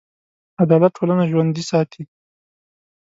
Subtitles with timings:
[0.63, 2.03] عدالت ټولنه ژوندي ساتي.